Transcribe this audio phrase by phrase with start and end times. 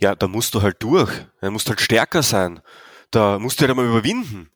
[0.00, 1.10] ja, da musst du halt durch,
[1.40, 2.60] da musst halt stärker sein,
[3.10, 4.50] da musst du halt einmal überwinden.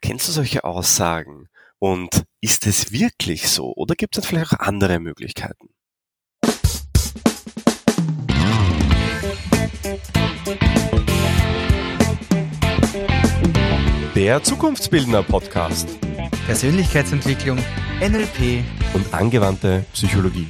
[0.00, 1.48] Kennst du solche Aussagen?
[1.78, 3.72] Und ist es wirklich so?
[3.74, 5.70] Oder gibt es vielleicht auch andere Möglichkeiten?
[14.14, 15.98] Der Zukunftsbildner Podcast.
[16.46, 17.58] Persönlichkeitsentwicklung,
[18.00, 18.64] NLP
[18.94, 20.48] und angewandte Psychologie.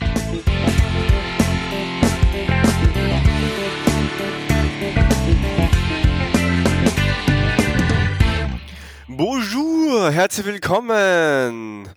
[9.16, 11.88] Bonjour, herzlich willkommen.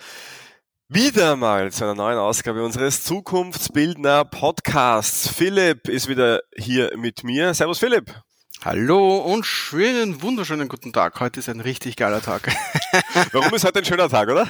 [0.88, 5.28] Wieder mal zu einer neuen Ausgabe unseres Zukunftsbildner Podcasts.
[5.28, 7.54] Philipp ist wieder hier mit mir.
[7.54, 8.16] Servus Philipp.
[8.62, 11.18] Hallo und schönen, wunderschönen guten Tag.
[11.22, 12.52] Heute ist ein richtig geiler Tag.
[13.32, 14.50] Warum ist heute ein schöner Tag, oder?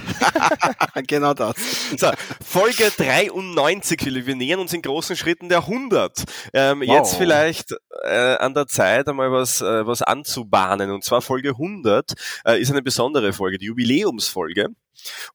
[1.07, 1.55] genau das.
[1.95, 2.09] So,
[2.43, 4.25] Folge 93, Philipp.
[4.25, 6.23] Wir nähern uns in großen Schritten der 100.
[6.53, 6.87] Ähm, wow.
[6.87, 10.89] Jetzt vielleicht äh, an der Zeit, einmal was, äh, was anzubahnen.
[10.89, 12.13] Und zwar Folge 100
[12.45, 14.69] äh, ist eine besondere Folge, die Jubiläumsfolge.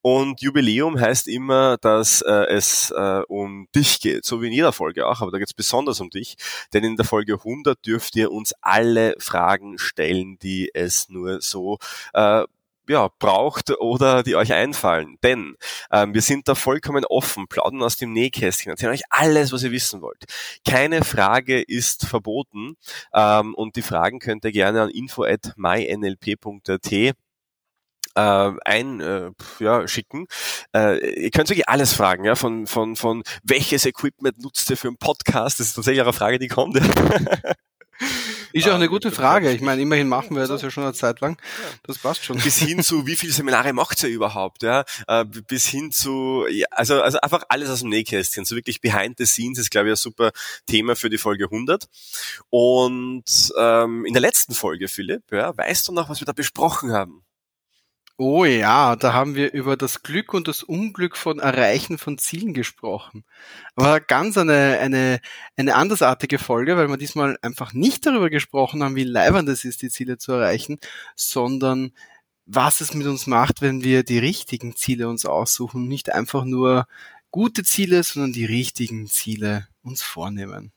[0.03, 4.73] Und Jubiläum heißt immer, dass äh, es äh, um dich geht, so wie in jeder
[4.73, 6.37] Folge auch, aber da geht es besonders um dich,
[6.73, 11.79] denn in der Folge 100 dürft ihr uns alle Fragen stellen, die es nur so
[12.12, 12.45] äh,
[12.89, 15.19] ja, braucht oder die euch einfallen.
[15.23, 15.57] Denn
[15.91, 19.73] ähm, wir sind da vollkommen offen, plaudern aus dem Nähkästchen, erzählen euch alles, was ihr
[19.73, 20.25] wissen wollt.
[20.67, 22.77] Keine Frage ist verboten
[23.12, 27.17] ähm, und die Fragen könnt ihr gerne an info.mynlp.at
[28.15, 30.27] äh, ein äh, ja, schicken.
[30.75, 34.89] Äh, ihr könnt wirklich alles fragen, ja, von, von, von welches Equipment nutzt ihr für
[34.89, 35.61] einen Podcast?
[35.61, 36.81] Das ist tatsächlich eine Frage, die kommt.
[38.53, 39.51] Ist ja auch eine gute Frage.
[39.51, 41.41] Ich meine, immerhin machen wir das ja schon eine Zeit lang.
[41.83, 42.39] Das passt schon.
[42.39, 44.62] Bis hin zu, wie viele Seminare macht ihr überhaupt?
[44.62, 44.85] Ja?
[45.09, 48.45] Äh, bis hin zu, ja, also, also einfach alles aus dem Nähkästchen.
[48.45, 50.31] So wirklich behind the scenes ist, glaube ich, ein super
[50.67, 51.89] Thema für die Folge 100.
[52.48, 53.25] Und
[53.59, 57.25] ähm, in der letzten Folge, Philipp, ja, weißt du noch, was wir da besprochen haben?
[58.17, 62.55] Oh ja, da haben wir über das Glück und das Unglück von Erreichen von Zielen
[62.55, 63.25] gesprochen.
[63.75, 65.20] Aber ganz eine, eine,
[65.57, 69.83] eine andersartige Folge, weil wir diesmal einfach nicht darüber gesprochen haben, wie leibend es ist,
[69.83, 70.79] die Ziele zu erreichen,
[71.17, 71.92] sondern
[72.47, 76.86] was es mit uns macht, wenn wir die richtigen Ziele uns aussuchen, nicht einfach nur
[77.33, 80.70] gute Ziele, sondern die richtigen Ziele uns vornehmen.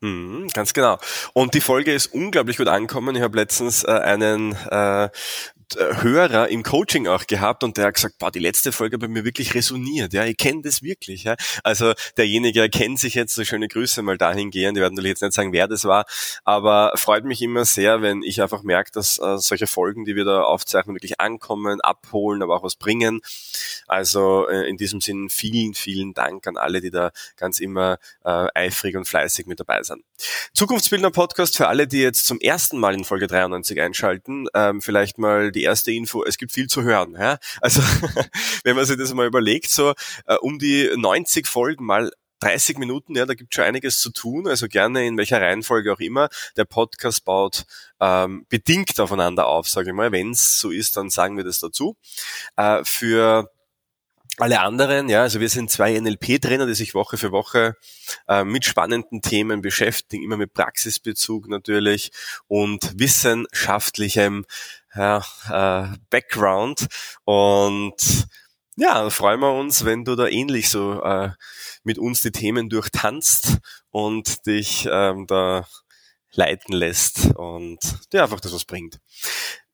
[0.00, 0.98] Mhm, ganz genau.
[1.32, 3.16] Und die Folge ist unglaublich gut angekommen.
[3.16, 5.08] Ich habe letztens äh, einen äh,
[5.76, 9.24] Hörer im Coaching auch gehabt und der hat gesagt, boah, die letzte Folge bei mir
[9.24, 10.12] wirklich resoniert.
[10.12, 11.24] Ja, ich kenne das wirklich.
[11.24, 11.36] Ja.
[11.62, 14.74] Also derjenige erkennt sich jetzt, so schöne Grüße mal dahin gehen.
[14.74, 16.06] Die werden natürlich jetzt nicht sagen, wer das war,
[16.44, 20.24] aber freut mich immer sehr, wenn ich einfach merke, dass äh, solche Folgen, die wir
[20.24, 23.20] da aufzeichnen, wirklich ankommen, abholen, aber auch was bringen.
[23.86, 28.46] Also äh, in diesem Sinn vielen, vielen Dank an alle, die da ganz immer äh,
[28.54, 30.02] eifrig und fleißig mit dabei sind.
[30.52, 35.18] Zukunftsbildner Podcast für alle, die jetzt zum ersten Mal in Folge 93 einschalten, ähm, vielleicht
[35.18, 37.14] mal die erste Info, es gibt viel zu hören.
[37.18, 37.38] Ja?
[37.60, 37.80] Also
[38.64, 39.94] wenn man sich das mal überlegt, so
[40.26, 42.10] äh, um die 90 Folgen mal
[42.40, 45.98] 30 Minuten, ja, da gibt schon einiges zu tun, also gerne in welcher Reihenfolge auch
[45.98, 46.28] immer.
[46.56, 47.64] Der Podcast baut
[48.00, 50.12] ähm, bedingt aufeinander auf, sage ich mal.
[50.12, 51.96] Wenn es so ist, dann sagen wir das dazu.
[52.56, 53.50] Äh, für
[54.38, 57.76] alle anderen, ja, also wir sind zwei NLP-Trainer, die sich Woche für Woche
[58.28, 62.12] äh, mit spannenden Themen beschäftigen, immer mit Praxisbezug natürlich
[62.46, 64.44] und wissenschaftlichem
[64.94, 65.18] ja,
[65.48, 66.86] äh, Background.
[67.24, 68.26] Und
[68.76, 71.30] ja, freuen wir uns, wenn du da ähnlich so äh,
[71.82, 73.58] mit uns die Themen durchtanzt
[73.90, 75.66] und dich ähm, da
[76.32, 77.78] leiten lässt und
[78.12, 79.00] dir einfach das was bringt.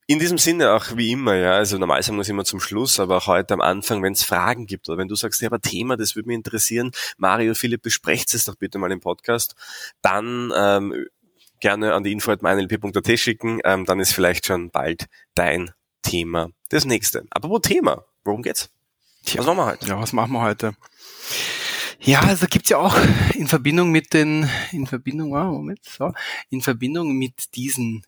[0.07, 2.99] In diesem Sinne auch wie immer, ja, also normal sagen wir es immer zum Schluss,
[2.99, 5.59] aber auch heute am Anfang, wenn es Fragen gibt oder wenn du sagst, ja, aber
[5.59, 9.55] Thema, das würde mich interessieren, Mario, Philipp, besprecht es doch bitte mal im Podcast,
[10.03, 11.07] dann ähm,
[11.59, 15.71] gerne an die info.meinlp.at schicken, ähm, dann ist vielleicht schon bald dein
[16.03, 17.25] Thema das nächste.
[17.31, 18.05] Aber wo Thema?
[18.23, 18.69] Worum geht's?
[19.25, 19.87] Tja, was machen wir heute?
[19.87, 20.75] Ja, was machen wir heute?
[21.99, 22.95] Ja, also gibt's ja auch
[23.33, 26.13] in Verbindung mit den, in Verbindung, wow, Moment, so,
[26.51, 28.05] in Verbindung mit diesen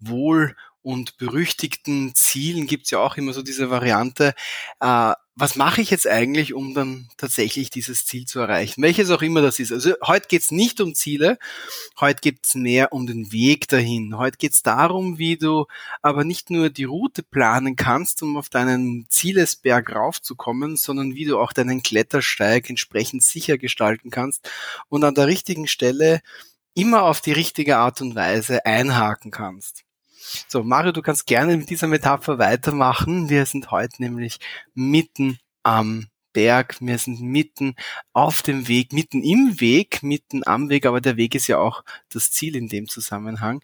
[0.00, 0.56] Wohl-
[0.86, 4.34] und berüchtigten Zielen gibt's ja auch immer so diese Variante,
[4.78, 8.82] äh, was mache ich jetzt eigentlich, um dann tatsächlich dieses Ziel zu erreichen?
[8.82, 9.72] Welches auch immer das ist.
[9.72, 11.38] Also heute geht's nicht um Ziele,
[11.98, 14.16] heute geht's mehr um den Weg dahin.
[14.16, 15.66] Heute geht's darum, wie du
[16.02, 21.40] aber nicht nur die Route planen kannst, um auf deinen Zielesberg raufzukommen, sondern wie du
[21.40, 24.48] auch deinen Klettersteig entsprechend sicher gestalten kannst
[24.88, 26.20] und an der richtigen Stelle
[26.74, 29.82] immer auf die richtige Art und Weise einhaken kannst.
[30.48, 33.28] So, Mario, du kannst gerne mit dieser Metapher weitermachen.
[33.28, 34.38] Wir sind heute nämlich
[34.74, 37.76] mitten am Berg, wir sind mitten
[38.12, 41.84] auf dem Weg, mitten im Weg, mitten am Weg, aber der Weg ist ja auch
[42.10, 43.62] das Ziel in dem Zusammenhang.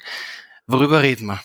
[0.66, 1.40] Worüber reden wir?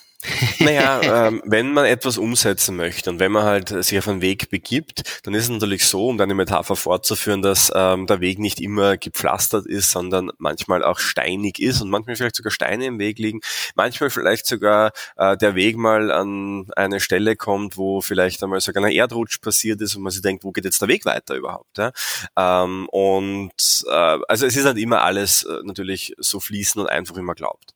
[0.60, 4.50] Naja, ähm, wenn man etwas umsetzen möchte und wenn man halt sich auf einen Weg
[4.50, 8.60] begibt, dann ist es natürlich so, um deine Metapher fortzuführen, dass ähm, der Weg nicht
[8.60, 13.20] immer gepflastert ist, sondern manchmal auch steinig ist und manchmal vielleicht sogar Steine im Weg
[13.20, 13.42] liegen,
[13.76, 18.84] manchmal vielleicht sogar äh, der Weg mal an eine Stelle kommt, wo vielleicht einmal sogar
[18.84, 21.78] ein Erdrutsch passiert ist und man sich denkt, wo geht jetzt der Weg weiter überhaupt?
[21.78, 21.92] Ja?
[22.36, 23.52] Ähm, und
[23.88, 27.36] äh, also es ist halt immer alles äh, natürlich so fließend und einfach, wie man
[27.36, 27.76] glaubt.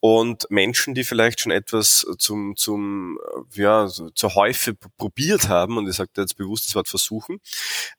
[0.00, 3.18] Und Menschen, die vielleicht schon etwas etwas zum, zum,
[3.54, 7.40] ja, zur Häufe probiert haben, und ich sage jetzt bewusst das Wort versuchen,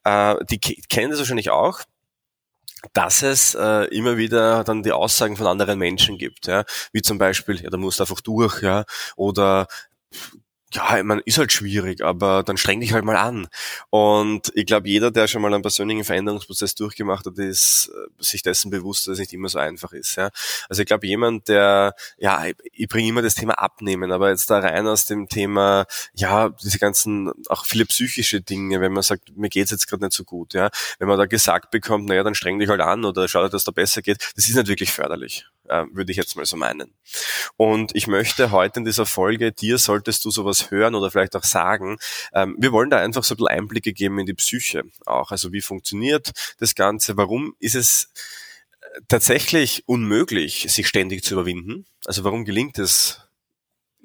[0.03, 1.81] äh, die kennen das wahrscheinlich auch,
[2.93, 7.17] dass es äh, immer wieder dann die Aussagen von anderen Menschen gibt, ja, wie zum
[7.17, 8.85] Beispiel, ja, da musst du einfach durch, ja,
[9.15, 9.67] oder
[10.75, 13.47] ja, meine, ist halt schwierig, aber dann streng dich halt mal an.
[13.89, 18.41] Und ich glaube, jeder, der schon mal einen persönlichen Veränderungsprozess durchgemacht hat, ist äh, sich
[18.43, 20.15] dessen bewusst, dass es nicht immer so einfach ist.
[20.15, 20.29] Ja?
[20.69, 24.49] Also ich glaube, jemand, der, ja, ich, ich bringe immer das Thema Abnehmen, aber jetzt
[24.49, 29.35] da rein aus dem Thema, ja, diese ganzen, auch viele psychische Dinge, wenn man sagt,
[29.37, 30.69] mir geht's jetzt gerade nicht so gut, ja,
[30.99, 33.71] wenn man da gesagt bekommt, naja, dann streng dich halt an oder schau, dass da
[33.71, 36.93] besser geht, das ist nicht wirklich förderlich äh, würde ich jetzt mal so meinen.
[37.57, 41.43] Und ich möchte heute in dieser Folge, dir solltest du sowas hören oder vielleicht auch
[41.43, 41.97] sagen,
[42.33, 45.31] ähm, wir wollen da einfach so ein bisschen Einblicke geben in die Psyche auch.
[45.31, 47.17] Also wie funktioniert das Ganze?
[47.17, 48.11] Warum ist es
[48.81, 51.85] äh, tatsächlich unmöglich, sich ständig zu überwinden?
[52.05, 53.24] Also warum gelingt es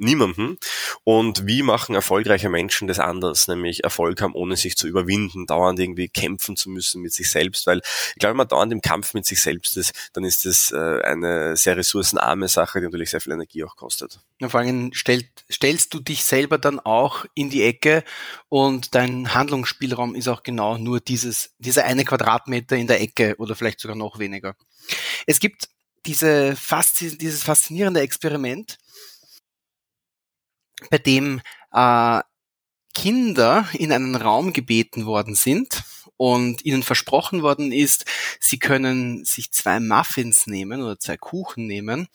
[0.00, 0.58] niemanden.
[1.04, 5.78] Und wie machen erfolgreiche Menschen das anders, nämlich Erfolg haben, ohne sich zu überwinden, dauernd
[5.78, 9.14] irgendwie kämpfen zu müssen mit sich selbst, weil ich glaube, wenn man dauernd im Kampf
[9.14, 13.20] mit sich selbst ist, dann ist das äh, eine sehr ressourcenarme Sache, die natürlich sehr
[13.20, 14.20] viel Energie auch kostet.
[14.40, 18.04] Ja, vor allem stellt, stellst du dich selber dann auch in die Ecke
[18.48, 23.54] und dein Handlungsspielraum ist auch genau nur dieses, dieser eine Quadratmeter in der Ecke oder
[23.54, 24.56] vielleicht sogar noch weniger.
[25.26, 25.68] Es gibt
[26.06, 26.56] diese
[26.98, 28.78] dieses faszinierende Experiment,
[30.88, 31.40] bei dem
[31.72, 32.20] äh,
[32.94, 35.84] Kinder in einen Raum gebeten worden sind
[36.16, 38.04] und ihnen versprochen worden ist,
[38.40, 42.08] sie können sich zwei Muffins nehmen oder zwei Kuchen nehmen,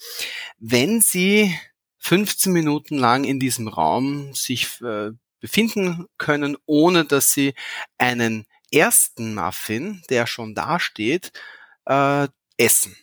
[0.59, 1.57] wenn sie
[2.00, 7.56] 15 Minuten lang in diesem Raum sich äh, befinden können, ohne dass sie
[7.97, 11.31] einen ersten Muffin, der schon da steht,
[11.85, 12.27] äh,
[12.57, 12.95] essen.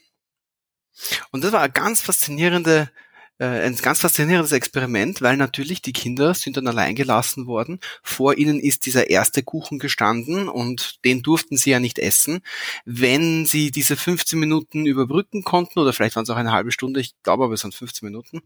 [1.31, 2.91] Und das war eine ganz faszinierende
[3.39, 7.81] ein ganz faszinierendes Experiment, weil natürlich die Kinder sind dann allein gelassen worden.
[8.03, 12.41] Vor ihnen ist dieser erste Kuchen gestanden und den durften sie ja nicht essen.
[12.85, 17.01] Wenn sie diese 15 Minuten überbrücken konnten, oder vielleicht waren es auch eine halbe Stunde,
[17.01, 18.43] ich glaube aber es waren 15 Minuten,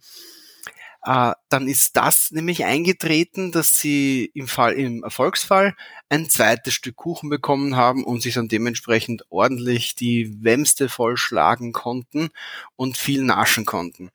[1.07, 5.77] äh, dann ist das nämlich eingetreten, dass sie im Fall, im Erfolgsfall
[6.09, 12.31] ein zweites Stück Kuchen bekommen haben und sich dann dementsprechend ordentlich die Wämste vollschlagen konnten
[12.75, 14.11] und viel naschen konnten.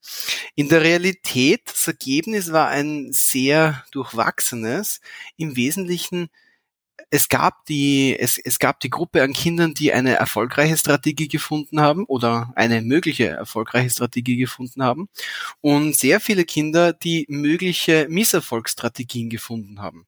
[0.56, 5.00] In der Realität, das Ergebnis war ein sehr durchwachsenes,
[5.38, 6.30] im Wesentlichen
[7.12, 11.82] es gab die, es, es gab die Gruppe an Kindern, die eine erfolgreiche Strategie gefunden
[11.82, 15.10] haben oder eine mögliche erfolgreiche Strategie gefunden haben
[15.60, 20.08] und sehr viele Kinder, die mögliche Misserfolgsstrategien gefunden haben.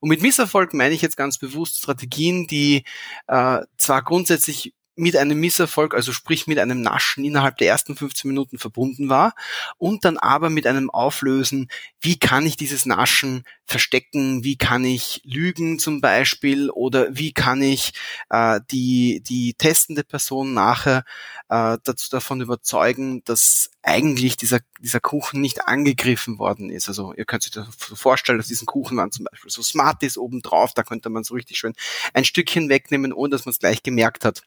[0.00, 2.82] Und mit Misserfolg meine ich jetzt ganz bewusst Strategien, die
[3.28, 8.28] äh, zwar grundsätzlich mit einem Misserfolg, also sprich mit einem Naschen innerhalb der ersten 15
[8.28, 9.34] Minuten verbunden war
[9.78, 11.68] und dann aber mit einem Auflösen,
[12.00, 17.62] wie kann ich dieses Naschen verstecken, wie kann ich lügen zum Beispiel oder wie kann
[17.62, 17.92] ich
[18.28, 21.04] äh, die, die testende Person nachher
[21.48, 26.88] äh, dazu davon überzeugen, dass eigentlich dieser, dieser Kuchen nicht angegriffen worden ist.
[26.88, 30.42] Also ihr könnt euch das vorstellen, dass diesen Kuchen waren zum Beispiel so Smarties oben
[30.42, 31.72] drauf, da könnte man so richtig schön
[32.12, 34.42] ein Stückchen wegnehmen, ohne dass man es gleich gemerkt hat.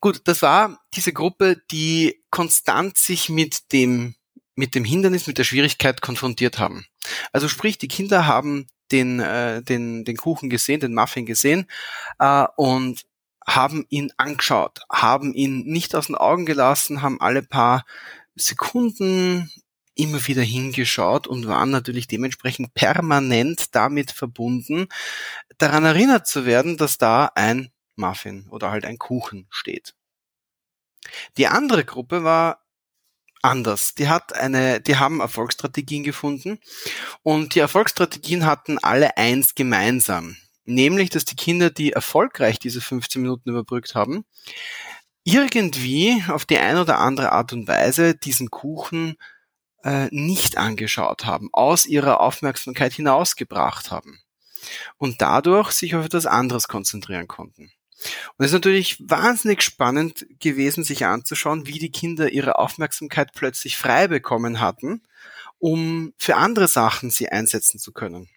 [0.00, 4.14] Gut, das war diese Gruppe, die konstant sich mit dem,
[4.54, 6.86] mit dem Hindernis, mit der Schwierigkeit konfrontiert haben.
[7.32, 11.66] Also sprich, die Kinder haben den, äh, den, den Kuchen gesehen, den Muffin gesehen
[12.18, 13.04] äh, und
[13.46, 17.84] haben ihn angeschaut, haben ihn nicht aus den Augen gelassen, haben alle paar
[18.36, 19.50] Sekunden
[19.94, 24.86] immer wieder hingeschaut und waren natürlich dementsprechend permanent damit verbunden,
[25.56, 29.94] daran erinnert zu werden, dass da ein Muffin oder halt ein Kuchen steht.
[31.36, 32.64] Die andere Gruppe war
[33.42, 33.94] anders.
[33.94, 36.58] Die hat eine, die haben Erfolgsstrategien gefunden
[37.22, 40.36] und die Erfolgsstrategien hatten alle eins gemeinsam.
[40.64, 44.24] Nämlich, dass die Kinder, die erfolgreich diese 15 Minuten überbrückt haben,
[45.24, 49.16] irgendwie auf die eine oder andere Art und Weise diesen Kuchen
[49.84, 54.20] äh, nicht angeschaut haben, aus ihrer Aufmerksamkeit hinausgebracht haben.
[54.98, 57.72] und dadurch sich auf etwas anderes konzentrieren konnten.
[58.36, 63.76] Und es ist natürlich wahnsinnig spannend gewesen, sich anzuschauen, wie die Kinder ihre Aufmerksamkeit plötzlich
[63.76, 65.02] frei bekommen hatten,
[65.58, 68.28] um für andere Sachen sie einsetzen zu können.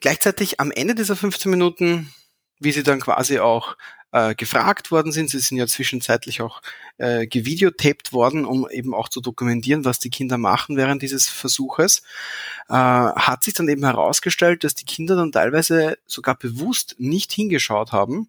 [0.00, 2.12] Gleichzeitig am Ende dieser 15 Minuten,
[2.58, 3.76] wie sie dann quasi auch
[4.14, 5.28] äh, gefragt worden sind.
[5.28, 6.62] Sie sind ja zwischenzeitlich auch
[6.98, 12.02] äh, gevideotaped worden, um eben auch zu dokumentieren, was die Kinder machen während dieses Versuches.
[12.68, 17.90] Äh, hat sich dann eben herausgestellt, dass die Kinder dann teilweise sogar bewusst nicht hingeschaut
[17.90, 18.28] haben,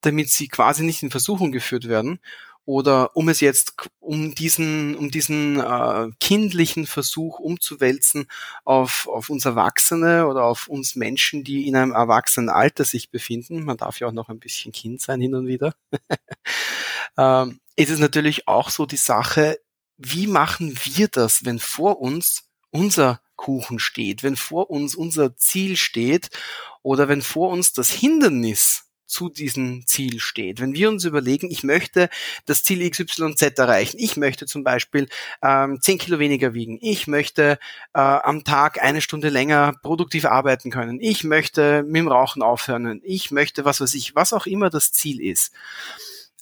[0.00, 2.18] damit sie quasi nicht in Versuchung geführt werden
[2.66, 8.26] oder um es jetzt, um diesen, um diesen äh, kindlichen Versuch umzuwälzen
[8.64, 13.64] auf, auf uns Erwachsene oder auf uns Menschen, die in einem erwachsenen Alter sich befinden,
[13.64, 15.74] man darf ja auch noch ein bisschen Kind sein hin und wieder,
[17.16, 19.58] ähm, ist es natürlich auch so die Sache,
[19.96, 25.76] wie machen wir das, wenn vor uns unser Kuchen steht, wenn vor uns unser Ziel
[25.76, 26.30] steht
[26.82, 30.60] oder wenn vor uns das Hindernis zu diesem Ziel steht.
[30.60, 32.08] Wenn wir uns überlegen, ich möchte
[32.44, 35.08] das Ziel XYZ erreichen, ich möchte zum Beispiel
[35.42, 37.58] ähm, 10 Kilo weniger wiegen, ich möchte
[37.94, 43.00] äh, am Tag eine Stunde länger produktiv arbeiten können, ich möchte mit dem Rauchen aufhören,
[43.04, 45.52] ich möchte was weiß ich, was auch immer das Ziel ist.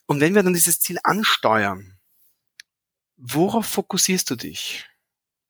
[0.07, 1.97] Und wenn wir dann dieses Ziel ansteuern,
[3.17, 4.87] worauf fokussierst du dich?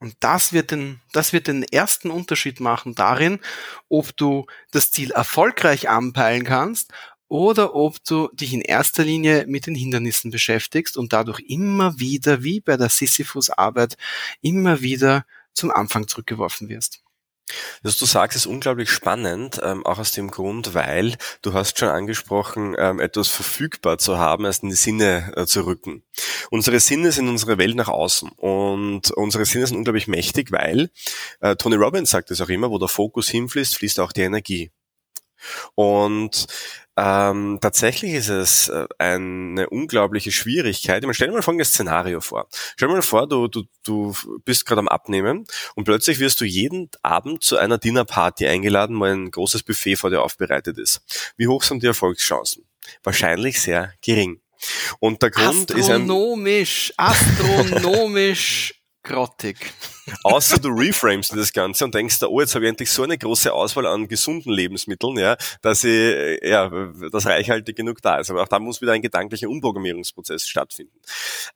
[0.04, 3.40] Und das wird den, das wird den ersten Unterschied machen darin,
[3.88, 6.92] ob du das Ziel erfolgreich anpeilen kannst
[7.28, 12.42] oder ob du dich in erster Linie mit den Hindernissen beschäftigst und dadurch immer wieder,
[12.42, 13.96] wie bei der Sisyphus-Arbeit,
[14.42, 17.03] immer wieder zum Anfang zurückgeworfen wirst.
[17.82, 21.90] Was du sagst, ist unglaublich spannend, ähm, auch aus dem Grund, weil du hast schon
[21.90, 26.02] angesprochen, ähm, etwas verfügbar zu haben, erst in die Sinne äh, zu rücken.
[26.50, 30.90] Unsere Sinne sind unsere Welt nach außen und unsere Sinne sind unglaublich mächtig, weil
[31.40, 34.70] äh, Tony Robbins sagt es auch immer, wo der Fokus hinfließt, fließt auch die Energie.
[35.74, 36.46] Und
[36.96, 40.98] ähm, tatsächlich ist es äh, eine unglaubliche Schwierigkeit.
[40.98, 42.46] Ich meine, stell dir mal folgendes Szenario vor.
[42.50, 46.44] Stell dir mal vor, du, du, du bist gerade am Abnehmen und plötzlich wirst du
[46.44, 51.02] jeden Abend zu einer Dinnerparty eingeladen, wo ein großes Buffet vor dir aufbereitet ist.
[51.36, 52.64] Wie hoch sind die Erfolgschancen?
[53.02, 54.40] Wahrscheinlich sehr gering.
[55.00, 56.02] Und der Grund ist ein...
[56.02, 59.56] Astronomisch, astronomisch grottig.
[60.22, 63.52] Außer du reframest das Ganze und denkst, oh, jetzt habe ich endlich so eine große
[63.52, 66.70] Auswahl an gesunden Lebensmitteln, ja, dass ich, ja,
[67.10, 68.30] das reichhaltig genug da ist.
[68.30, 70.98] Aber auch da muss wieder ein gedanklicher Umprogrammierungsprozess stattfinden.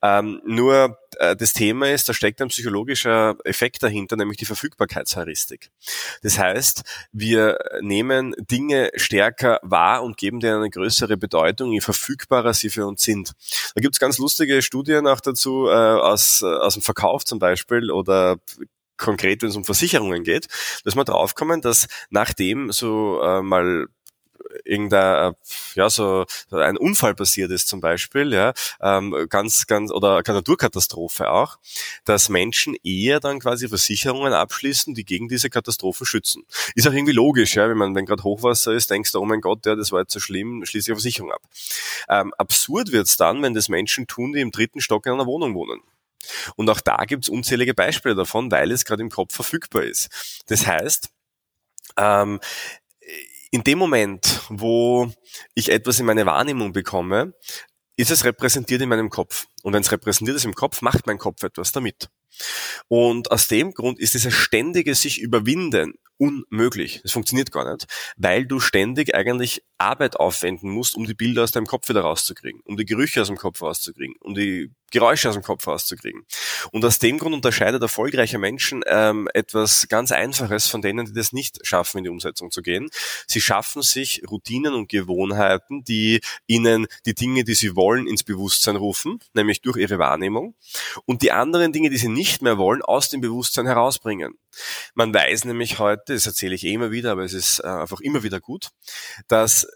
[0.01, 5.69] Ähm, nur äh, das Thema ist, da steckt ein psychologischer Effekt dahinter, nämlich die Verfügbarkeitsheuristik.
[6.23, 12.53] Das heißt, wir nehmen Dinge stärker wahr und geben denen eine größere Bedeutung, je verfügbarer
[12.53, 13.33] sie für uns sind.
[13.75, 18.38] Da gibt's ganz lustige Studien auch dazu äh, aus, aus dem Verkauf zum Beispiel oder
[18.97, 20.47] konkret, wenn es um Versicherungen geht,
[20.83, 23.87] dass wir draufkommen, dass nachdem so äh, mal
[24.65, 25.33] irgendein,
[25.75, 31.29] ja, so ein Unfall passiert ist zum Beispiel, ja, ähm, ganz, ganz, oder eine Naturkatastrophe
[31.29, 31.57] auch,
[32.05, 36.43] dass Menschen eher dann quasi Versicherungen abschließen, die gegen diese Katastrophen schützen.
[36.75, 39.41] Ist auch irgendwie logisch, ja, wenn man, wenn gerade Hochwasser ist, denkst du, oh mein
[39.41, 41.41] Gott, ja, das war jetzt so schlimm, schließe ich eine Versicherung ab.
[42.09, 45.53] Ähm, absurd wird's dann, wenn das Menschen tun, die im dritten Stock in einer Wohnung
[45.53, 45.81] wohnen.
[46.55, 50.43] Und auch da gibt's unzählige Beispiele davon, weil es gerade im Kopf verfügbar ist.
[50.47, 51.09] Das heißt,
[51.97, 52.39] ähm,
[53.51, 55.11] in dem Moment, wo
[55.55, 57.33] ich etwas in meine Wahrnehmung bekomme,
[57.97, 59.47] ist es repräsentiert in meinem Kopf.
[59.63, 62.09] Und wenn es repräsentiert ist im Kopf, macht mein Kopf etwas damit.
[62.87, 66.99] Und aus dem Grund ist dieses ständige sich überwinden unmöglich.
[67.01, 67.87] Das funktioniert gar nicht,
[68.17, 72.61] weil du ständig eigentlich Arbeit aufwenden musst, um die Bilder aus deinem Kopf wieder rauszukriegen,
[72.65, 76.25] um die Gerüche aus dem Kopf rauszukriegen, um die Geräusche aus dem Kopf rauszukriegen.
[76.71, 81.31] Und aus dem Grund unterscheidet erfolgreiche Menschen ähm, etwas ganz Einfaches von denen, die das
[81.31, 82.89] nicht schaffen, in die Umsetzung zu gehen.
[83.25, 88.75] Sie schaffen sich Routinen und Gewohnheiten, die ihnen die Dinge, die sie wollen, ins Bewusstsein
[88.75, 90.55] rufen, nämlich durch ihre Wahrnehmung,
[91.05, 94.37] und die anderen Dinge, die sie nicht mehr wollen, aus dem Bewusstsein herausbringen.
[94.93, 97.99] Man weiß nämlich heute, das erzähle ich eh immer wieder, aber es ist äh, einfach
[98.01, 98.69] immer wieder gut,
[99.27, 99.67] dass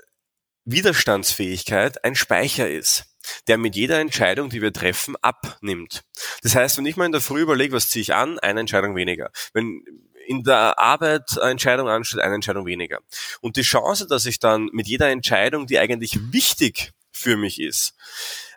[0.66, 3.06] Widerstandsfähigkeit ein Speicher ist,
[3.48, 6.04] der mit jeder Entscheidung, die wir treffen, abnimmt.
[6.42, 8.96] Das heißt, wenn ich mal in der Früh überlege, was ziehe ich an, eine Entscheidung
[8.96, 9.32] weniger.
[9.54, 9.84] Wenn
[10.26, 13.00] in der Arbeit eine Entscheidung ansteht, eine Entscheidung weniger.
[13.42, 17.94] Und die Chance, dass ich dann mit jeder Entscheidung, die eigentlich wichtig für mich ist,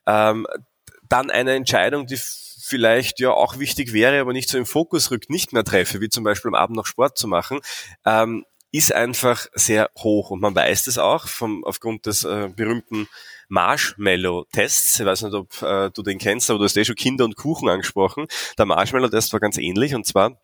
[0.06, 0.46] ähm,
[1.08, 2.18] dann eine Entscheidung, die
[2.66, 6.08] vielleicht ja auch wichtig wäre, aber nicht so im Fokus rückt, nicht mehr treffe, wie
[6.08, 7.60] zum Beispiel am Abend noch Sport zu machen,
[8.04, 10.30] ähm, ist einfach sehr hoch.
[10.30, 13.08] Und man weiß das auch vom, aufgrund des äh, berühmten
[13.48, 15.00] Marshmallow-Tests.
[15.00, 17.36] Ich weiß nicht, ob äh, du den kennst, aber du hast eh schon Kinder und
[17.36, 18.26] Kuchen angesprochen.
[18.58, 20.40] Der Marshmallow-Test war ganz ähnlich und zwar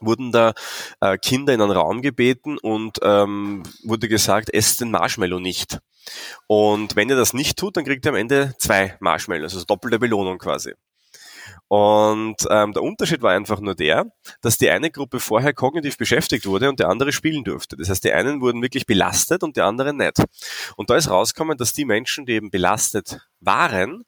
[0.00, 0.52] wurden da
[1.00, 5.78] äh, Kinder in einen Raum gebeten und ähm, wurde gesagt, esst den Marshmallow nicht.
[6.46, 9.98] Und wenn ihr das nicht tut, dann kriegt ihr am Ende zwei Marshmallows, also doppelte
[9.98, 10.74] Belohnung quasi.
[11.68, 14.06] Und ähm, der Unterschied war einfach nur der,
[14.40, 17.76] dass die eine Gruppe vorher kognitiv beschäftigt wurde und der andere spielen durfte.
[17.76, 20.20] Das heißt, die einen wurden wirklich belastet und die anderen nicht.
[20.76, 24.04] Und da ist rausgekommen, dass die Menschen, die eben belastet waren,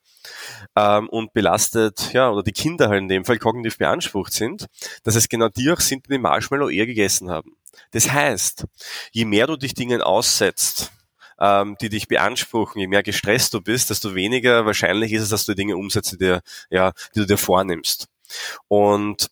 [0.76, 4.66] ähm, und belastet, ja, oder die Kinder halt in dem Fall kognitiv beansprucht sind,
[5.04, 7.56] dass es genau die auch sind, die Marshmallow eher gegessen haben.
[7.92, 8.66] Das heißt,
[9.12, 10.92] je mehr du dich Dingen aussetzt,
[11.40, 15.46] ähm, die dich beanspruchen, je mehr gestresst du bist, desto weniger wahrscheinlich ist es, dass
[15.46, 16.38] du Dinge umsetzt, die,
[16.70, 18.06] ja, die du dir vornimmst.
[18.68, 19.28] Und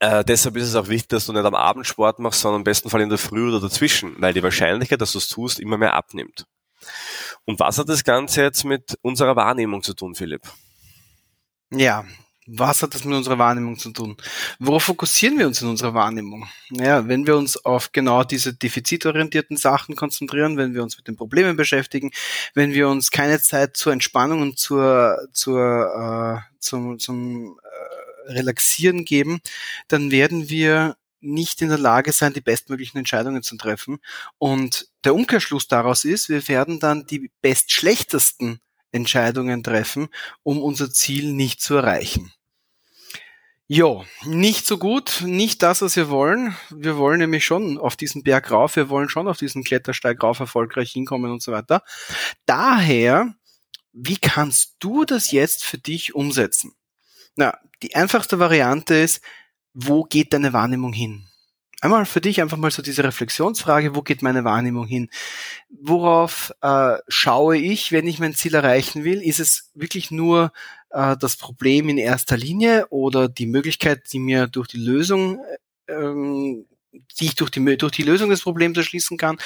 [0.00, 2.64] äh, deshalb ist es auch wichtig, dass du nicht am Abend Sport machst, sondern im
[2.64, 5.78] besten Fall in der Früh oder dazwischen, weil die Wahrscheinlichkeit, dass du es tust, immer
[5.78, 6.46] mehr abnimmt.
[7.44, 10.42] Und was hat das Ganze jetzt mit unserer Wahrnehmung zu tun, Philipp?
[11.70, 12.04] Ja,
[12.46, 14.16] was hat das mit unserer Wahrnehmung zu tun?
[14.58, 16.46] Worauf fokussieren wir uns in unserer Wahrnehmung?
[16.70, 21.16] Ja, wenn wir uns auf genau diese defizitorientierten Sachen konzentrieren, wenn wir uns mit den
[21.16, 22.10] Problemen beschäftigen,
[22.52, 29.06] wenn wir uns keine Zeit zur Entspannung und zur, zur, äh, zum, zum äh, Relaxieren
[29.06, 29.40] geben,
[29.88, 33.98] dann werden wir nicht in der Lage sein, die bestmöglichen Entscheidungen zu treffen.
[34.38, 38.60] Und der Umkehrschluss daraus ist, wir werden dann die bestschlechtesten
[38.92, 40.08] Entscheidungen treffen,
[40.42, 42.32] um unser Ziel nicht zu erreichen.
[43.66, 46.54] Jo, nicht so gut, nicht das, was wir wollen.
[46.68, 50.38] Wir wollen nämlich schon auf diesen Berg rauf, wir wollen schon auf diesen Klettersteig rauf
[50.38, 51.82] erfolgreich hinkommen und so weiter.
[52.44, 53.34] Daher,
[53.92, 56.74] wie kannst du das jetzt für dich umsetzen?
[57.36, 59.22] Na, die einfachste Variante ist,
[59.74, 61.26] wo geht deine Wahrnehmung hin?
[61.80, 65.10] Einmal für dich einfach mal so diese Reflexionsfrage, wo geht meine Wahrnehmung hin?
[65.68, 69.20] Worauf äh, schaue ich, wenn ich mein Ziel erreichen will?
[69.20, 70.52] Ist es wirklich nur
[70.90, 75.40] äh, das Problem in erster Linie oder die Möglichkeit, die mir durch die Lösung
[75.88, 76.64] ähm,
[77.18, 79.38] die ich durch die, durch die Lösung des Problems erschließen kann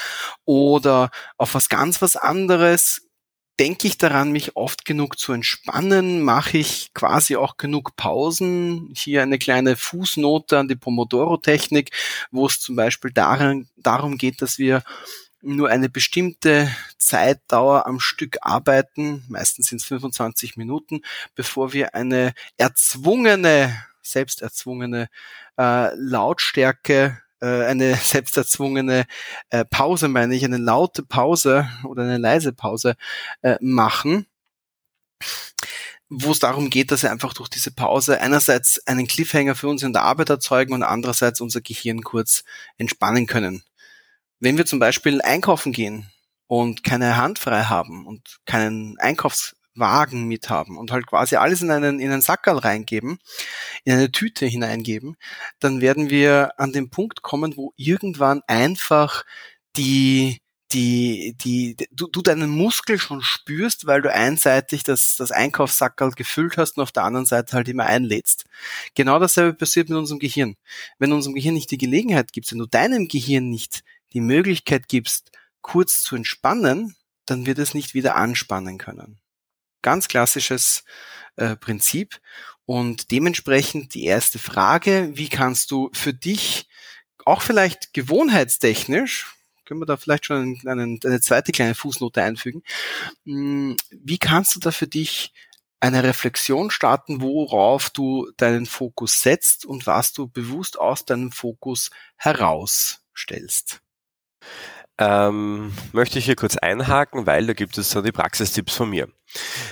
[0.45, 3.08] oder auf was ganz was anderes
[3.59, 6.23] denke ich daran, mich oft genug zu entspannen?
[6.23, 8.93] Mache ich quasi auch genug Pausen?
[8.97, 11.91] Hier eine kleine Fußnote an die Pomodoro-Technik,
[12.31, 14.83] wo es zum Beispiel daran, darum geht, dass wir
[15.41, 21.03] nur eine bestimmte Zeitdauer am Stück arbeiten, meistens sind es 25 Minuten,
[21.35, 25.09] bevor wir eine erzwungene, selbst erzwungene
[25.57, 29.07] äh, Lautstärke äh, eine selbsterzwungene
[29.51, 32.97] äh, Pause, meine ich, eine laute Pause oder eine leise Pause
[33.43, 34.27] äh, machen
[36.09, 39.83] wo es darum geht, dass wir einfach durch diese Pause einerseits einen Cliffhanger für uns
[39.83, 42.45] in der Arbeit erzeugen und andererseits unser Gehirn kurz
[42.79, 43.63] entspannen können.
[44.41, 46.11] Wenn wir zum Beispiel einkaufen gehen
[46.47, 51.71] und keine Hand frei haben und keinen Einkaufs Wagen mithaben und halt quasi alles in
[51.71, 53.19] einen, in einen Sackerl reingeben,
[53.85, 55.17] in eine Tüte hineingeben,
[55.61, 59.25] dann werden wir an den Punkt kommen, wo irgendwann einfach
[59.77, 60.41] die,
[60.73, 66.59] die, die, du, du deinen Muskel schon spürst, weil du einseitig das, das Einkaufssackerl gefüllt
[66.59, 68.45] hast und auf der anderen Seite halt immer einlädst.
[68.95, 70.57] Genau dasselbe passiert mit unserem Gehirn.
[70.99, 74.89] Wenn du unserem Gehirn nicht die Gelegenheit gibst, wenn du deinem Gehirn nicht die Möglichkeit
[74.89, 75.31] gibst,
[75.63, 79.19] kurz zu entspannen, dann wird es nicht wieder anspannen können.
[79.83, 80.85] Ganz klassisches
[81.37, 82.21] äh, Prinzip.
[82.65, 86.69] Und dementsprechend die erste Frage, wie kannst du für dich
[87.25, 92.63] auch vielleicht gewohnheitstechnisch, können wir da vielleicht schon einen, eine zweite kleine Fußnote einfügen,
[93.25, 95.33] hm, wie kannst du da für dich
[95.81, 101.91] eine Reflexion starten, worauf du deinen Fokus setzt und was du bewusst aus deinem Fokus
[102.17, 103.81] herausstellst?
[104.99, 109.09] Ähm, möchte ich hier kurz einhaken, weil da gibt es so die Praxistipps von mir.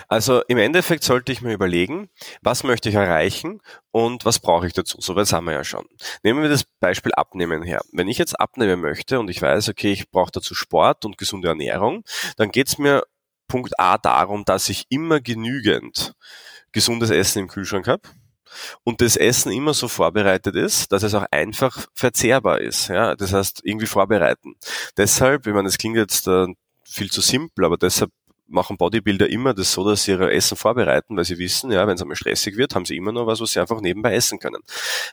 [0.09, 2.09] Also im Endeffekt sollte ich mir überlegen,
[2.43, 3.61] was möchte ich erreichen
[3.91, 5.01] und was brauche ich dazu.
[5.01, 5.87] So weit haben wir ja schon.
[6.23, 7.81] Nehmen wir das Beispiel Abnehmen her.
[7.93, 11.49] Wenn ich jetzt abnehmen möchte und ich weiß, okay, ich brauche dazu Sport und gesunde
[11.49, 12.05] Ernährung,
[12.37, 13.03] dann geht es mir
[13.49, 16.15] Punkt A darum, dass ich immer genügend
[16.73, 18.03] gesundes Essen im Kühlschrank habe
[18.85, 22.89] und das Essen immer so vorbereitet ist, dass es auch einfach verzehrbar ist.
[22.89, 24.55] Ja, das heißt irgendwie vorbereiten.
[24.97, 26.47] Deshalb, ich meine, das klingt jetzt äh,
[26.85, 28.11] viel zu simpel, aber deshalb
[28.49, 31.95] machen Bodybuilder immer das so, dass sie ihre Essen vorbereiten, weil sie wissen, ja, wenn
[31.95, 34.63] es einmal stressig wird, haben sie immer noch was, was sie einfach nebenbei essen können.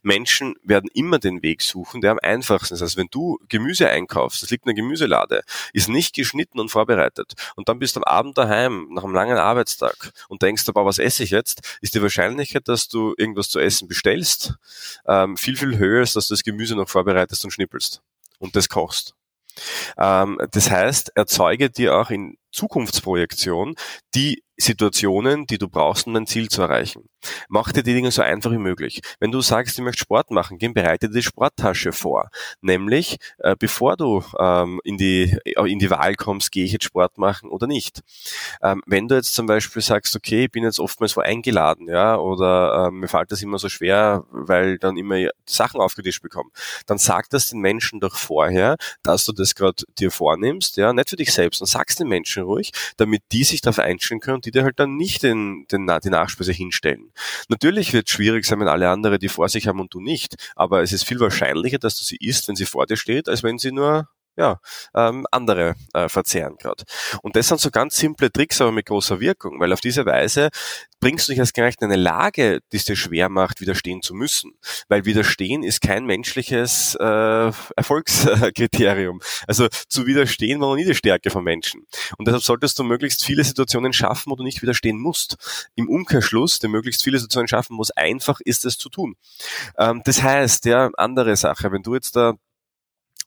[0.03, 2.81] Menschen werden immer den Weg suchen, der am einfachsten ist.
[2.81, 5.41] Also wenn du Gemüse einkaufst, das liegt in der Gemüselade,
[5.73, 9.37] ist nicht geschnitten und vorbereitet und dann bist du am Abend daheim, nach einem langen
[9.37, 13.59] Arbeitstag und denkst, aber was esse ich jetzt, ist die Wahrscheinlichkeit, dass du irgendwas zu
[13.59, 14.55] essen bestellst,
[15.07, 18.01] ähm, viel, viel höher, als dass du das Gemüse noch vorbereitest und schnippelst
[18.39, 19.15] und das kochst.
[19.97, 23.75] Ähm, das heißt, erzeuge dir auch in Zukunftsprojektion
[24.15, 27.09] die Situationen, die du brauchst, um dein Ziel zu erreichen.
[27.47, 29.01] Mach dir die Dinge so einfach wie möglich.
[29.19, 32.29] Wenn du sagst, du möchtest Sport machen, geh bereite dir die Sporttasche vor.
[32.61, 36.85] Nämlich, äh, bevor du ähm, in, die, äh, in die Wahl kommst, gehe ich jetzt
[36.85, 38.01] Sport machen oder nicht.
[38.61, 42.17] Ähm, wenn du jetzt zum Beispiel sagst, okay, ich bin jetzt oftmals wo eingeladen, ja,
[42.17, 46.51] oder ähm, mir fällt das immer so schwer, weil dann immer Sachen aufgetischt bekomme,
[46.85, 51.09] dann sag das den Menschen doch vorher, dass du das gerade dir vornimmst, ja, nicht
[51.09, 54.51] für dich selbst, dann sag's den Menschen ruhig, damit die sich darauf einstellen können die
[54.51, 57.11] dir halt dann nicht den, den, die Nachspeise hinstellen.
[57.49, 60.35] Natürlich wird es schwierig sein, wenn alle andere die vor sich haben und du nicht,
[60.55, 63.43] aber es ist viel wahrscheinlicher, dass du sie isst, wenn sie vor dir steht, als
[63.43, 64.59] wenn sie nur ja,
[64.95, 66.83] ähm, andere äh, verzehren gerade.
[67.21, 70.49] Und das sind so ganz simple Tricks, aber mit großer Wirkung, weil auf diese Weise
[70.99, 74.01] bringst du dich erst gar nicht in eine Lage, die es dir schwer macht, widerstehen
[74.01, 74.53] zu müssen.
[74.87, 79.21] Weil widerstehen ist kein menschliches äh, Erfolgskriterium.
[79.45, 81.85] Also zu widerstehen war noch nie die Stärke von Menschen.
[82.17, 85.35] Und deshalb solltest du möglichst viele Situationen schaffen, wo du nicht widerstehen musst.
[85.75, 89.15] Im Umkehrschluss, dir möglichst viele Situationen schaffen, es einfach ist, es zu tun.
[89.77, 92.33] Ähm, das heißt, ja, andere Sache, wenn du jetzt da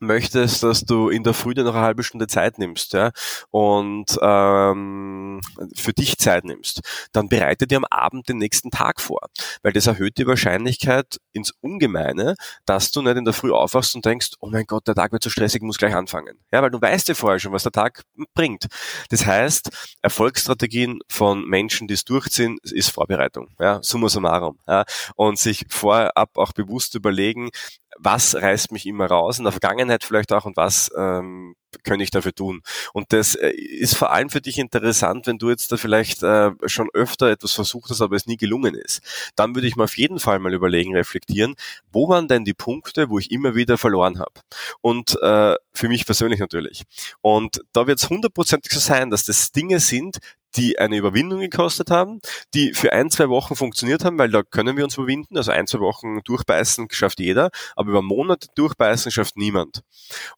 [0.01, 3.11] möchtest, dass du in der Früh dir noch eine halbe Stunde Zeit nimmst ja,
[3.51, 5.41] und ähm,
[5.75, 6.81] für dich Zeit nimmst,
[7.13, 9.21] dann bereite dir am Abend den nächsten Tag vor,
[9.63, 14.05] weil das erhöht die Wahrscheinlichkeit ins Ungemeine, dass du nicht in der Früh aufwachst und
[14.05, 16.39] denkst, oh mein Gott, der Tag wird so stressig, muss gleich anfangen.
[16.53, 18.03] Ja, weil du weißt ja vorher schon, was der Tag
[18.35, 18.67] bringt.
[19.11, 24.85] Das heißt, Erfolgsstrategien von Menschen, die es durchziehen, ist Vorbereitung, ja, summa summarum, ja,
[25.17, 27.51] und sich vorab auch bewusst überlegen,
[27.99, 32.11] was reißt mich immer raus in der Vergangenheit vielleicht auch und was ähm, könnte ich
[32.11, 32.63] dafür tun.
[32.93, 36.51] Und das äh, ist vor allem für dich interessant, wenn du jetzt da vielleicht äh,
[36.67, 39.01] schon öfter etwas versucht hast, aber es nie gelungen ist.
[39.37, 41.55] Dann würde ich mir auf jeden Fall mal überlegen, reflektieren,
[41.93, 44.41] wo waren denn die Punkte, wo ich immer wieder verloren habe.
[44.81, 46.85] Und äh, für mich persönlich natürlich.
[47.21, 50.19] Und da wird es hundertprozentig so sein, dass das Dinge sind,
[50.57, 52.21] die eine Überwindung gekostet haben,
[52.55, 55.37] die für ein, zwei Wochen funktioniert haben, weil da können wir uns überwinden.
[55.37, 59.83] Also ein, zwei Wochen durchbeißen schafft jeder, aber über Monate durchbeißen schafft niemand.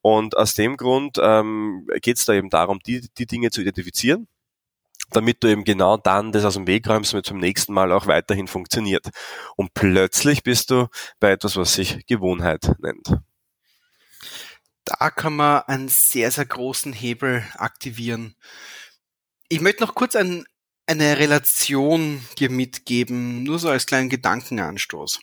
[0.03, 4.29] Und aus dem Grund ähm, geht es da eben darum, die, die Dinge zu identifizieren
[5.11, 7.93] damit du eben genau dann das aus dem Weg räumst, damit es beim nächsten Mal
[7.93, 9.09] auch weiterhin funktioniert.
[9.57, 13.17] Und plötzlich bist du bei etwas, was sich Gewohnheit nennt.
[14.85, 18.35] Da kann man einen sehr, sehr großen Hebel aktivieren.
[19.51, 20.45] Ich möchte noch kurz ein,
[20.87, 25.21] eine Relation dir mitgeben, nur so als kleinen Gedankenanstoß.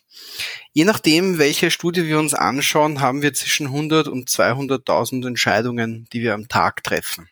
[0.74, 6.22] Je nachdem, welche Studie wir uns anschauen, haben wir zwischen 100 und 200.000 Entscheidungen, die
[6.22, 7.30] wir am Tag treffen.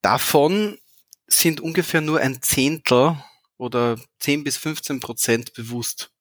[0.00, 0.78] Davon
[1.26, 3.16] sind ungefähr nur ein Zehntel
[3.56, 6.12] oder 10 bis 15 Prozent bewusst.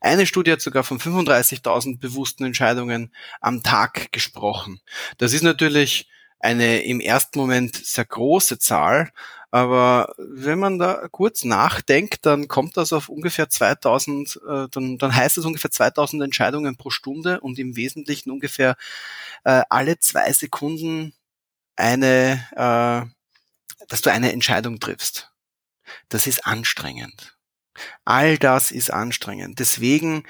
[0.00, 4.80] Eine Studie hat sogar von 35.000 bewussten Entscheidungen am Tag gesprochen.
[5.18, 6.08] Das ist natürlich
[6.40, 9.10] eine im ersten Moment sehr große Zahl,
[9.50, 15.14] aber wenn man da kurz nachdenkt, dann kommt das auf ungefähr 2000, äh, dann, dann
[15.14, 18.76] heißt das ungefähr 2000 Entscheidungen pro Stunde und im Wesentlichen ungefähr
[19.44, 21.14] äh, alle zwei Sekunden
[21.76, 25.32] eine, äh, dass du eine Entscheidung triffst.
[26.10, 27.38] Das ist anstrengend.
[28.04, 29.60] All das ist anstrengend.
[29.60, 30.24] Deswegen,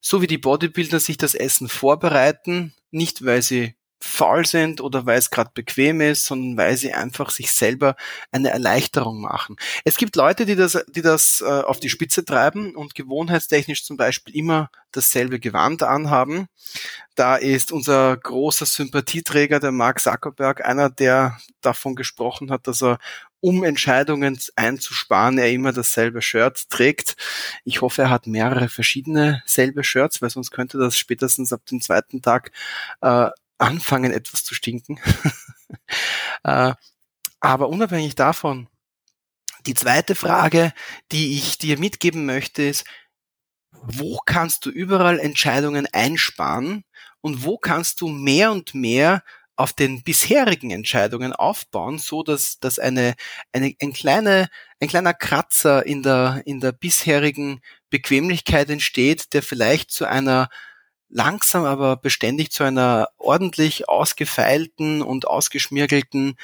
[0.00, 5.18] so wie die Bodybuilder sich das Essen vorbereiten, nicht weil sie faul sind oder weil
[5.18, 7.96] es gerade bequem ist, sondern weil sie einfach sich selber
[8.32, 9.56] eine Erleichterung machen.
[9.84, 13.96] Es gibt Leute, die das, die das äh, auf die Spitze treiben und gewohnheitstechnisch zum
[13.96, 16.48] Beispiel immer dasselbe Gewand anhaben.
[17.14, 22.98] Da ist unser großer Sympathieträger, der Mark Zuckerberg, einer, der davon gesprochen hat, dass er
[23.40, 27.16] um Entscheidungen einzusparen, er immer dasselbe Shirt trägt.
[27.64, 31.80] Ich hoffe, er hat mehrere verschiedene selbe Shirts, weil sonst könnte das spätestens ab dem
[31.80, 32.52] zweiten Tag
[33.00, 33.30] äh,
[33.62, 35.00] anfangen, etwas zu stinken.
[36.44, 36.74] äh,
[37.40, 38.68] aber unabhängig davon,
[39.66, 40.72] die zweite Frage,
[41.12, 42.84] die ich dir mitgeben möchte, ist,
[43.70, 46.84] wo kannst du überall Entscheidungen einsparen
[47.20, 49.22] und wo kannst du mehr und mehr
[49.56, 53.14] auf den bisherigen Entscheidungen aufbauen, so dass, dass eine,
[53.52, 54.48] eine, ein, kleine,
[54.80, 60.48] ein kleiner Kratzer in der, in der bisherigen Bequemlichkeit entsteht, der vielleicht zu einer
[61.12, 66.36] langsam aber beständig zu einer ordentlich ausgefeilten und ausgeschmirgelten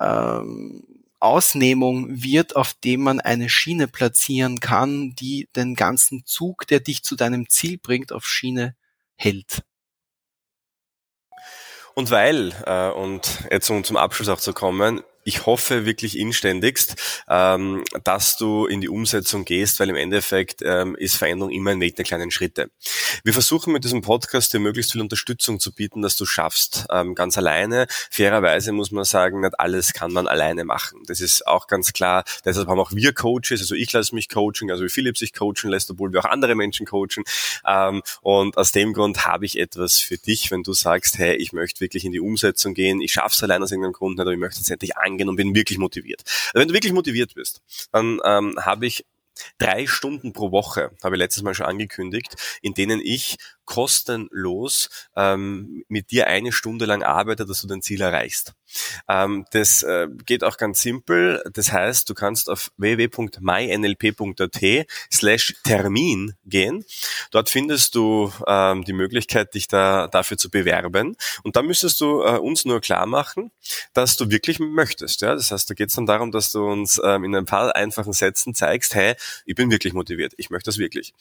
[0.00, 0.82] ähm,
[1.20, 7.04] Ausnehmung wird, auf dem man eine Schiene platzieren kann, die den ganzen Zug, der dich
[7.04, 8.74] zu deinem Ziel bringt, auf Schiene
[9.16, 9.62] hält.
[11.94, 16.96] Und weil, äh, und jetzt um zum Abschluss auch zu kommen, ich hoffe wirklich inständigst,
[17.28, 21.80] ähm, dass du in die Umsetzung gehst, weil im Endeffekt ähm, ist Veränderung immer ein
[21.80, 22.70] Weg der kleinen Schritte.
[23.22, 26.86] Wir versuchen mit diesem Podcast dir möglichst viel Unterstützung zu bieten, dass du schaffst.
[26.90, 31.02] Ähm, ganz alleine, fairerweise muss man sagen, nicht alles kann man alleine machen.
[31.06, 32.24] Das ist auch ganz klar.
[32.44, 35.70] Deshalb haben auch wir Coaches, also ich lasse mich coachen, also wie Philipp sich coachen
[35.70, 37.24] lässt, obwohl wir auch andere Menschen coachen.
[37.66, 41.52] Ähm, und aus dem Grund habe ich etwas für dich, wenn du sagst, hey, ich
[41.52, 44.32] möchte wirklich in die Umsetzung gehen, ich schaffe es allein aus irgendeinem Grund nicht, aber
[44.32, 46.22] ich möchte es endlich angehen und bin wirklich motiviert.
[46.52, 47.60] Also wenn du wirklich motiviert bist,
[47.92, 49.04] dann ähm, habe ich
[49.58, 55.84] drei Stunden pro Woche, habe ich letztes Mal schon angekündigt, in denen ich kostenlos ähm,
[55.88, 58.54] mit dir eine Stunde lang arbeite, dass du dein Ziel erreichst.
[59.08, 61.42] Ähm, das äh, geht auch ganz simpel.
[61.52, 64.62] Das heißt, du kannst auf www.mynlp.at
[65.12, 66.84] slash Termin gehen.
[67.30, 71.16] Dort findest du ähm, die Möglichkeit, dich da dafür zu bewerben.
[71.42, 73.50] Und da müsstest du äh, uns nur klar machen,
[73.92, 75.20] dass du wirklich möchtest.
[75.22, 75.34] Ja?
[75.34, 78.12] Das heißt, da geht es dann darum, dass du uns ähm, in ein paar einfachen
[78.12, 81.14] Sätzen zeigst, hey, ich bin wirklich motiviert, ich möchte das wirklich.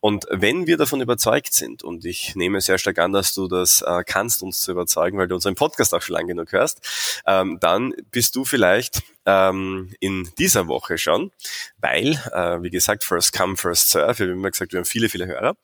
[0.00, 3.82] Und wenn wir davon überzeugt sind, und ich nehme sehr stark an, dass du das
[3.82, 7.58] äh, kannst, uns zu überzeugen, weil du unseren Podcast auch schon lange genug hörst, ähm,
[7.60, 11.30] dann bist du vielleicht ähm, in dieser Woche schon,
[11.78, 15.26] weil, äh, wie gesagt, first come, first serve, haben immer gesagt, wir haben viele, viele
[15.26, 15.54] Hörer,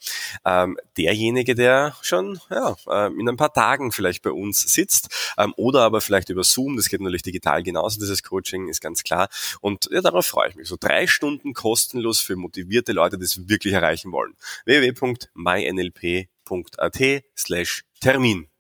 [0.45, 5.55] ähm, derjenige, der schon ja, äh, in ein paar Tagen vielleicht bei uns sitzt ähm,
[5.57, 9.31] oder aber vielleicht über Zoom, das geht natürlich digital genauso, dieses Coaching ist ganz klar
[9.63, 10.69] und ja, darauf freue ich mich.
[10.69, 14.35] So drei Stunden kostenlos für motivierte Leute, die es wirklich erreichen wollen.
[14.67, 18.54] www.mynlp.at slash Termin.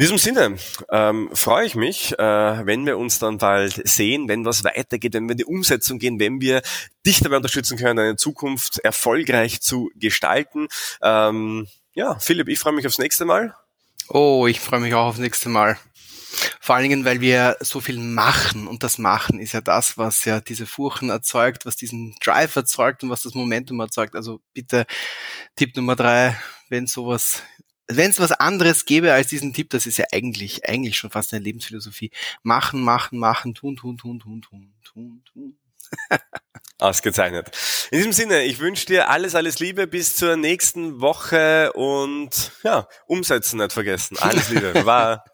[0.00, 0.56] In diesem Sinne
[0.90, 2.22] ähm, freue ich mich, äh,
[2.64, 6.18] wenn wir uns dann bald sehen, wenn was weitergeht, wenn wir in die Umsetzung gehen,
[6.18, 6.62] wenn wir
[7.04, 10.68] dich dabei unterstützen können, deine Zukunft erfolgreich zu gestalten.
[11.02, 13.54] Ähm, ja, Philipp, ich freue mich aufs nächste Mal.
[14.08, 15.76] Oh, ich freue mich auch aufs nächste Mal.
[16.60, 20.24] Vor allen Dingen, weil wir so viel machen und das Machen ist ja das, was
[20.24, 24.16] ja diese Furchen erzeugt, was diesen Drive erzeugt und was das Momentum erzeugt.
[24.16, 24.86] Also bitte
[25.56, 27.42] Tipp Nummer drei, wenn sowas
[27.96, 31.32] wenn es was anderes gäbe als diesen Tipp, das ist ja eigentlich, eigentlich schon fast
[31.32, 32.10] eine Lebensphilosophie.
[32.42, 35.58] Machen, machen, machen, tun, tun, tun, tun, tun, tun, tun.
[36.78, 37.50] Ausgezeichnet.
[37.90, 42.88] In diesem Sinne, ich wünsche dir alles, alles Liebe bis zur nächsten Woche und ja,
[43.06, 44.16] umsetzen nicht vergessen.
[44.18, 44.74] Alles Liebe.
[44.86, 45.24] War.